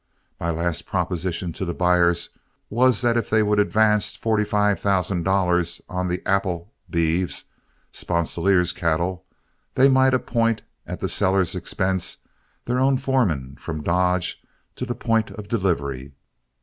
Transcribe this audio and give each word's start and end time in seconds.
My 0.39 0.49
last 0.49 0.87
proposition 0.87 1.53
to 1.53 1.63
the 1.63 1.75
buyers 1.75 2.29
was 2.71 3.01
that 3.01 3.17
if 3.17 3.29
they 3.29 3.43
would 3.43 3.59
advance 3.59 4.15
forty 4.15 4.43
five 4.43 4.79
thousand 4.79 5.21
dollars 5.21 5.79
on 5.87 6.07
the 6.07 6.25
'Apple' 6.25 6.73
beeves 6.89 7.43
Sponsilier's 7.93 8.71
cattle 8.71 9.25
they 9.75 9.87
might 9.87 10.15
appoint, 10.15 10.63
at 10.87 11.01
the 11.01 11.07
seller's 11.07 11.53
expense, 11.53 12.17
their 12.65 12.79
own 12.79 12.97
foreman 12.97 13.57
from 13.59 13.83
Dodge 13.83 14.43
to 14.75 14.87
the 14.87 14.95
point 14.95 15.29
of 15.29 15.47
delivery. 15.47 16.13